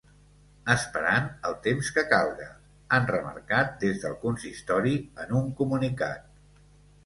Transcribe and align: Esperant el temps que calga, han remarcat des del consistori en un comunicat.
Esperant 0.75 1.27
el 1.49 1.55
temps 1.67 1.91
que 1.97 2.05
calga, 2.15 2.49
han 2.97 3.07
remarcat 3.13 3.79
des 3.87 4.03
del 4.07 4.19
consistori 4.27 4.99
en 5.27 5.41
un 5.45 5.57
comunicat. 5.65 6.29